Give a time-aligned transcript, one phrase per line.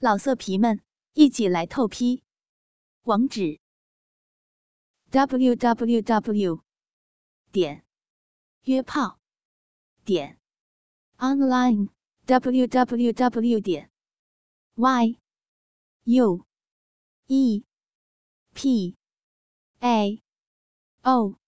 [0.00, 0.80] 老色皮们，
[1.14, 2.22] 一起来透批！
[3.02, 3.58] 网址
[5.10, 6.62] ：w w w
[7.50, 7.84] 点
[8.62, 9.18] 约炮
[10.04, 10.38] 点
[11.16, 11.88] online
[12.26, 13.90] w w w 点
[14.76, 15.18] y
[16.04, 16.46] u
[17.26, 17.64] e
[18.54, 18.96] p
[19.80, 20.22] a
[21.02, 21.40] o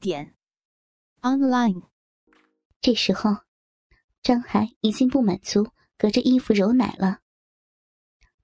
[0.00, 0.34] 点
[1.20, 1.82] online。
[2.80, 3.44] 这时候，
[4.22, 5.68] 张海已经不满足
[5.98, 7.20] 隔着衣服揉奶了。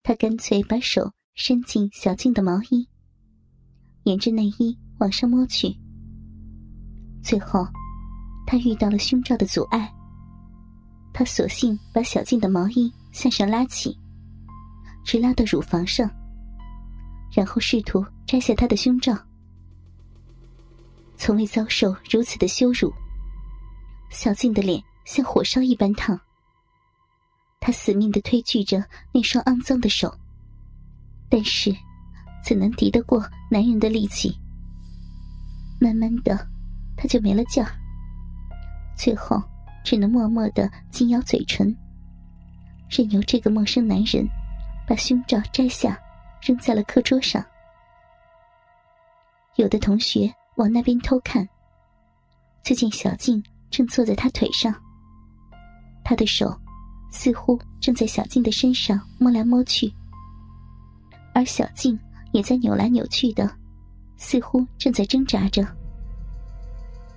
[0.05, 2.89] 他干脆把手伸进小静的毛衣，
[4.03, 5.73] 沿着内衣往上摸去。
[7.23, 7.65] 最后，
[8.47, 9.89] 他遇到了胸罩的阻碍，
[11.15, 13.97] 他索性把小静的毛衣向上拉起，
[15.05, 16.11] 直拉到乳房上，
[17.33, 19.17] 然后试图摘下她的胸罩。
[21.17, 22.93] 从未遭受如此的羞辱，
[24.11, 26.21] 小静的脸像火烧一般烫。
[27.65, 30.13] 他死命的推拒着那双肮脏的手，
[31.29, 31.73] 但是
[32.45, 34.37] 怎能敌得过男人的力气？
[35.81, 36.37] 慢慢的，
[36.97, 37.71] 他就没了劲儿，
[38.97, 39.41] 最后
[39.85, 41.73] 只能默默的紧咬嘴唇，
[42.91, 44.29] 任由这个陌生男人
[44.85, 45.97] 把胸罩摘下，
[46.43, 47.45] 扔在了课桌上。
[49.55, 51.49] 有的同学往那边偷看，
[52.65, 54.75] 就见小静正坐在他腿上，
[56.03, 56.59] 他的手。
[57.13, 59.93] 似乎正在小静的身上摸来摸去，
[61.35, 61.97] 而小静
[62.33, 63.49] 也在扭来扭去的，
[64.17, 65.65] 似乎正在挣扎着。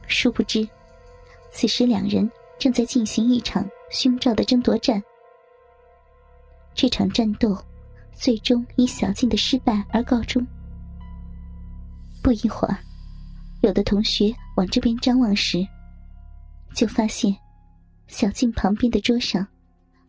[0.05, 0.67] 殊不知，
[1.49, 2.29] 此时两人
[2.59, 5.01] 正在进行一场胸罩的争夺战。
[6.73, 7.57] 这场战斗
[8.13, 10.45] 最终以小静的失败而告终。
[12.21, 12.77] 不一会儿，
[13.61, 15.65] 有的同学往这边张望时，
[16.75, 17.33] 就发现
[18.07, 19.47] 小静旁边的桌上。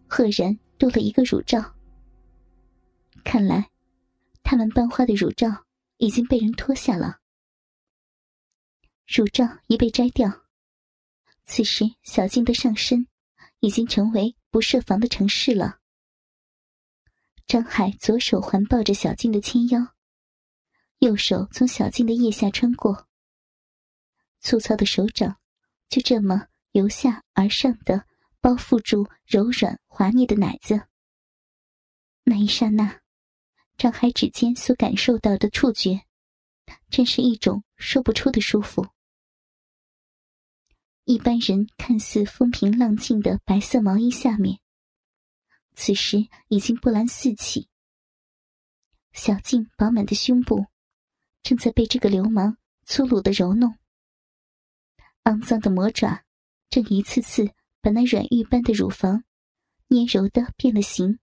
[0.08, 1.74] 赫然多了一个乳罩，
[3.24, 3.70] 看来
[4.42, 7.18] 他们班花的乳罩已经被人脱下了。
[9.06, 10.44] 乳罩已被摘掉，
[11.44, 13.06] 此时小静的上身
[13.60, 15.78] 已经成为不设防的城市了。
[17.46, 19.94] 张海左手环抱着小静的纤腰，
[20.98, 23.06] 右手从小静的腋下穿过，
[24.40, 25.36] 粗糙的手掌
[25.88, 28.06] 就这么由下而上的。
[28.46, 30.86] 包覆住柔软滑腻的奶子。
[32.22, 33.00] 那一刹那，
[33.76, 36.02] 张海指尖所感受到的触觉，
[36.88, 38.86] 真是一种说不出的舒服。
[41.02, 44.60] 一般人看似风平浪静的白色毛衣下面，
[45.74, 47.68] 此时已经波澜四起。
[49.10, 50.66] 小静饱满的胸部，
[51.42, 53.76] 正在被这个流氓粗鲁的揉弄。
[55.24, 56.22] 肮脏的魔爪，
[56.70, 57.55] 正一次次。
[57.86, 59.22] 把那软玉般的乳房
[59.86, 61.20] 捏揉的变了形。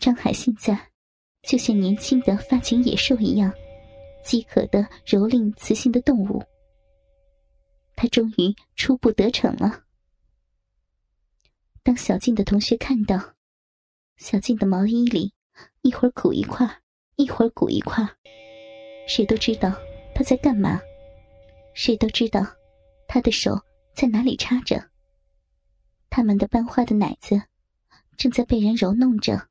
[0.00, 0.92] 张海现在
[1.42, 3.52] 就像年轻的发情野兽一样，
[4.24, 6.42] 饥渴的蹂躏雌性的动物。
[7.94, 9.84] 他终于初步得逞了。
[11.82, 13.34] 当小静的同学看到
[14.16, 15.34] 小静的毛衣里
[15.82, 16.80] 一会儿鼓一块，
[17.16, 18.02] 一会儿鼓一块，
[19.06, 19.70] 谁都知道
[20.14, 20.80] 他在干嘛，
[21.74, 22.40] 谁都知道
[23.06, 23.54] 他的手。
[23.94, 24.90] 在哪里插着？
[26.10, 27.42] 他们的班花的奶子
[28.16, 29.48] 正在被人揉弄着，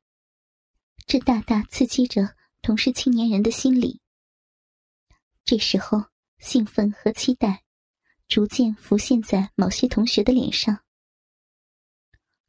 [1.06, 4.00] 这大大刺激着同是青年人的心理。
[5.44, 6.04] 这时候，
[6.38, 7.64] 兴奋和期待
[8.28, 10.84] 逐渐浮现在某些同学的脸上。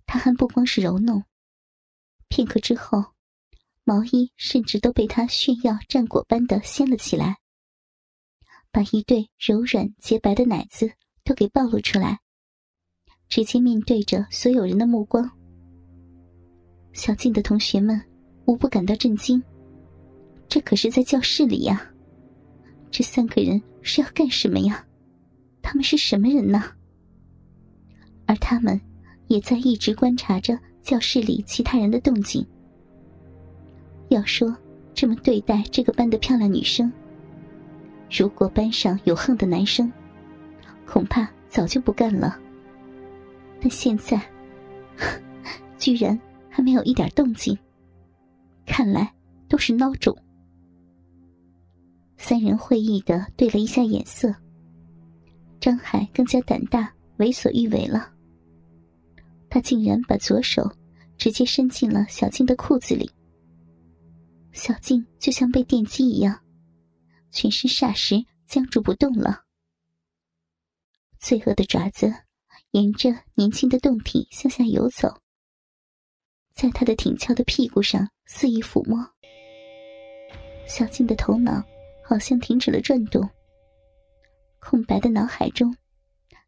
[0.05, 1.23] 他还不光是揉弄，
[2.27, 3.13] 片刻之后，
[3.83, 7.39] 毛衣甚至都被他炫耀战果般的掀了起来，
[8.71, 10.93] 把一对柔软洁白的奶子。
[11.23, 12.19] 都给暴露出来，
[13.29, 15.29] 直接面对着所有人的目光。
[16.91, 17.99] 小静的同学们
[18.45, 19.41] 无不感到震惊，
[20.47, 21.89] 这可是在教室里呀！
[22.91, 24.85] 这三个人是要干什么呀？
[25.61, 26.63] 他们是什么人呢？
[28.25, 28.79] 而他们
[29.27, 32.45] 也在一直观察着教室里其他人的动静。
[34.09, 34.55] 要说
[34.93, 36.91] 这么对待这个班的漂亮女生，
[38.11, 39.91] 如果班上有横的男生。
[40.85, 42.39] 恐怕早就不干了，
[43.59, 44.21] 但现在
[45.77, 46.19] 居然
[46.49, 47.57] 还没有一点动静，
[48.65, 49.11] 看来
[49.47, 50.15] 都是孬种。
[52.17, 54.33] 三人会意的对了一下眼色，
[55.59, 58.09] 张海更加胆大，为所欲为了。
[59.49, 60.71] 他竟然把左手
[61.17, 63.09] 直接伸进了小静的裤子里，
[64.51, 66.39] 小静就像被电击一样，
[67.29, 69.42] 全身霎时僵住不动了。
[71.23, 72.13] 罪恶的爪子
[72.71, 75.21] 沿着年轻的胴体向下游走，
[76.53, 78.99] 在他的挺翘的屁股上肆意抚摸。
[80.67, 81.63] 小静的头脑
[82.03, 83.29] 好像停止了转动，
[84.59, 85.73] 空白的脑海中，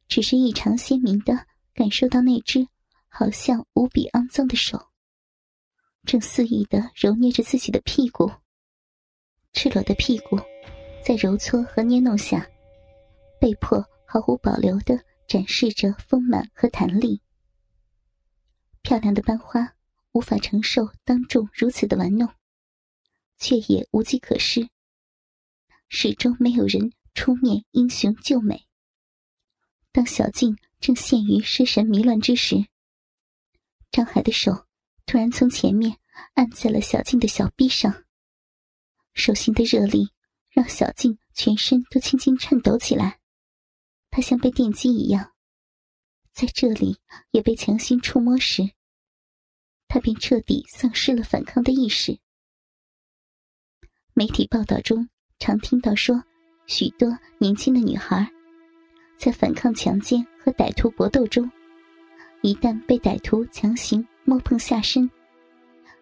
[0.10, 2.68] 只是异常鲜明的感受到那只
[3.08, 4.78] 好像无比肮脏的手，
[6.04, 8.30] 正肆意的揉捏着自己的屁股。
[9.54, 10.38] 赤裸的屁股，
[11.02, 12.46] 在揉搓和捏弄下，
[13.40, 17.22] 被迫毫无保留的展示着丰满和弹力。
[18.82, 19.76] 漂亮的班花
[20.12, 22.30] 无法承受当众如此的玩弄，
[23.38, 24.70] 却也无计可施。
[25.90, 28.68] 始终没有人出面英雄救美。
[29.92, 32.66] 当小静正陷于失神迷乱之时，
[33.92, 34.66] 张海的手
[35.06, 35.98] 突然从前面
[36.34, 38.04] 按在了小静的小臂上。
[39.14, 40.10] 手心的热力
[40.50, 43.20] 让小静全身都轻轻颤抖起来，
[44.16, 45.34] 他像被电击一样，
[46.32, 46.96] 在这里
[47.32, 48.64] 也被强行触摸时，
[49.90, 52.18] 他便彻底丧失了反抗的意识。
[54.14, 56.24] 媒体报道中常听到说，
[56.66, 58.26] 许多年轻的女孩
[59.18, 61.52] 在反抗强奸和歹徒搏斗中，
[62.42, 65.12] 一旦被歹徒强行摸碰下身，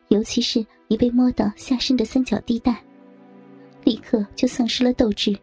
[0.09, 2.79] 尤其是一被摸到下身的三角地带。
[3.83, 5.35] 立刻就丧失了斗志，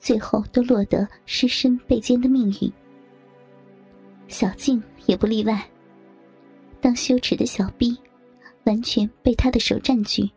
[0.00, 2.72] 最后都落得尸身被奸的命运。
[4.28, 5.68] 小静也不例外。
[6.80, 7.96] 当羞耻的小臂
[8.64, 10.30] 完全被他的手占据，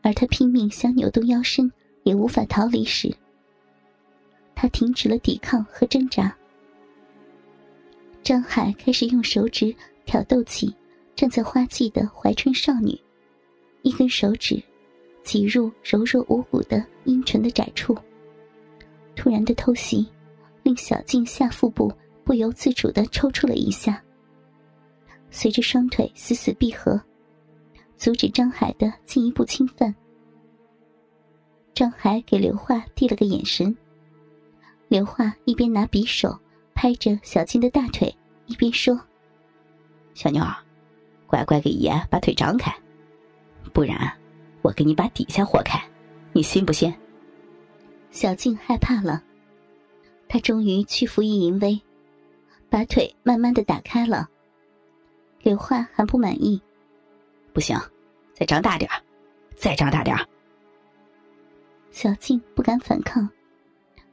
[0.00, 1.70] 而他拼命想扭动腰身
[2.04, 3.14] 也无法逃离时，
[4.54, 6.34] 他停止了抵抗和挣扎。
[8.22, 9.74] 张海开始用手指
[10.04, 10.74] 挑逗起
[11.14, 12.98] 站在花季的怀春少女，
[13.82, 14.62] 一根手指。
[15.24, 17.94] 挤入柔弱无骨的阴唇的窄处，
[19.18, 20.06] 突然的偷袭，
[20.62, 21.92] 令小静下腹部
[22.22, 24.00] 不由自主的抽搐了一下。
[25.28, 27.00] 随着双腿死死闭合，
[27.96, 29.92] 阻止张海的进一步侵犯。
[31.74, 33.76] 张海给刘化递了个眼神，
[34.86, 36.38] 刘化一边拿匕首
[36.72, 38.16] 拍着小静的大腿，
[38.46, 38.96] 一边说
[40.14, 40.54] ：“小妞儿，
[41.26, 42.72] 乖乖给爷把腿张开，
[43.72, 43.98] 不然。”
[44.62, 45.80] 我给你把底下豁开，
[46.32, 46.92] 你信不信？
[48.10, 49.22] 小静害怕了，
[50.28, 51.80] 她终于屈服于淫威，
[52.68, 54.28] 把腿慢慢的打开了。
[55.42, 56.60] 刘焕还不满意，
[57.52, 57.78] 不行，
[58.34, 58.90] 再张大点
[59.56, 60.16] 再张大点
[61.90, 63.28] 小静不敢反抗，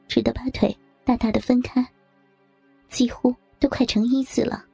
[0.06, 1.84] 只得把腿大大的分开，
[2.88, 4.64] 几乎都快成一字了。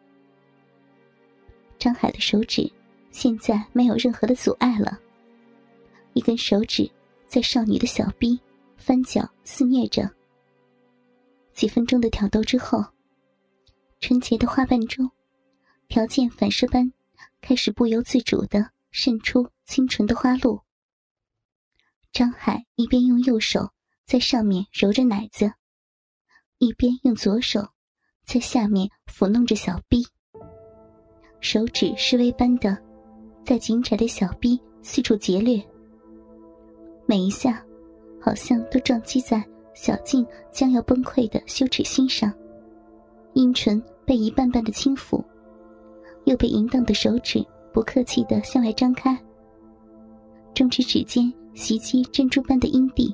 [1.78, 2.70] 张海的手指
[3.10, 4.98] 现在没有任何的阻碍了。
[6.12, 6.88] 一根手指
[7.26, 8.38] 在少女的小臂
[8.82, 10.10] 翻搅肆虐着。
[11.54, 12.84] 几分钟的挑逗之后，
[14.00, 15.08] 纯洁的花瓣中，
[15.86, 16.92] 条件反射般
[17.40, 20.60] 开始不由自主的渗出清纯的花露。
[22.10, 23.70] 张海一边用右手
[24.04, 25.52] 在上面揉着奶子，
[26.58, 27.68] 一边用左手
[28.24, 30.04] 在下面抚弄着小臂，
[31.40, 32.76] 手指示威般的
[33.44, 35.64] 在紧窄的小臂四处劫掠。
[37.06, 37.64] 每一下，
[38.22, 42.32] 好像都撞击在小静将要崩溃的羞耻心上。
[43.32, 45.22] 阴唇被一瓣瓣的轻抚，
[46.24, 49.18] 又被淫荡的手指不客气的向外张开。
[50.54, 53.12] 中指指尖袭击珍珠般的阴蒂，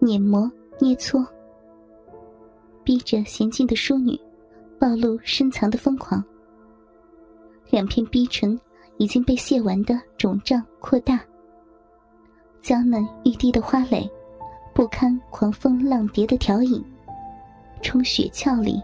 [0.00, 0.50] 碾磨
[0.80, 1.24] 捏搓，
[2.82, 4.18] 逼着娴静的淑女
[4.80, 6.24] 暴露深藏的疯狂。
[7.70, 8.58] 两片逼唇
[8.96, 11.20] 已经被泄完的肿胀扩大。
[12.62, 14.08] 娇嫩欲滴的花蕾，
[14.72, 16.82] 不堪狂风浪蝶的调引，
[17.82, 18.80] 充血俏里，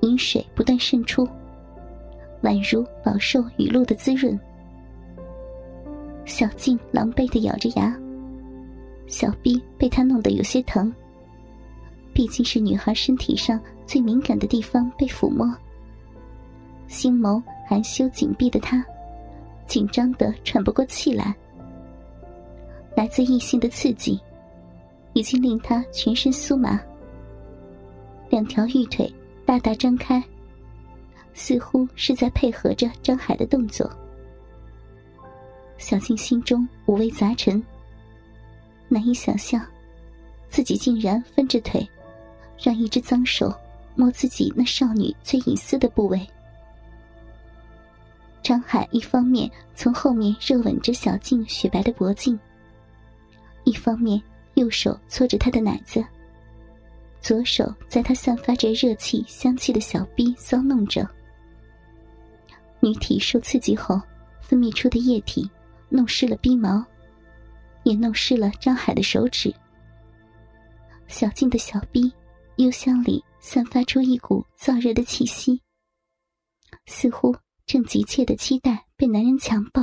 [0.00, 1.28] 饮水不断渗出，
[2.42, 4.38] 宛如饱受雨露的滋润。
[6.24, 7.94] 小静狼狈的咬着牙，
[9.06, 10.90] 小臂被他弄得有些疼。
[12.14, 15.46] 毕竟是女孩身体上最敏感的地方被抚摸，
[16.88, 18.82] 心眸含羞紧闭的她，
[19.66, 21.36] 紧张的喘不过气来。
[22.96, 24.18] 来自异性的刺激，
[25.12, 26.80] 已经令他全身酥麻。
[28.30, 30.20] 两条玉腿大大张开，
[31.34, 33.88] 似乎是在配合着张海的动作。
[35.76, 37.62] 小静心中五味杂陈，
[38.88, 39.62] 难以想象，
[40.48, 41.86] 自己竟然分着腿，
[42.58, 43.54] 让一只脏手
[43.94, 46.26] 摸自己那少女最隐私的部位。
[48.42, 52.38] 张海一方面从后面热吻着小静雪白的脖颈。
[53.66, 54.22] 一方面，
[54.54, 56.02] 右手搓着她的奶子，
[57.20, 61.06] 左手在她散发着热气、香气的小臂搔弄着。
[62.78, 64.00] 女体受刺激后
[64.40, 65.50] 分泌出的液体，
[65.88, 66.84] 弄湿了逼毛，
[67.82, 69.52] 也弄湿了张海的手指。
[71.08, 72.12] 小静的小臂
[72.56, 75.60] 幽香里散发出一股燥热的气息，
[76.86, 79.82] 似乎正急切的期待被男人强暴。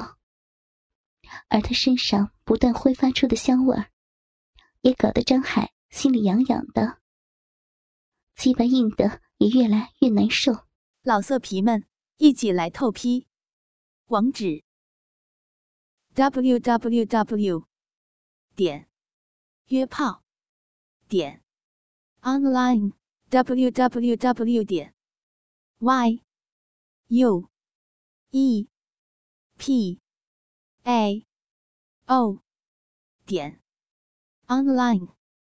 [1.50, 3.90] 而他身上不断挥发出的香味儿，
[4.82, 7.00] 也搞得张海心里痒痒的，
[8.36, 10.66] 鸡巴硬的也越来越难受。
[11.02, 11.86] 老色皮们，
[12.18, 13.28] 一起来透批！
[14.08, 14.64] 网址
[16.14, 17.68] ：w w w.
[18.56, 18.88] 点
[19.68, 20.24] 约炮
[21.08, 21.44] 点
[22.22, 22.94] online
[23.30, 24.64] w w w.
[24.64, 24.94] 点
[25.80, 26.24] y
[27.08, 27.50] u
[28.30, 28.68] e
[29.58, 30.00] p
[30.84, 31.26] a
[32.08, 32.40] o
[33.26, 33.62] 点
[34.48, 35.23] online。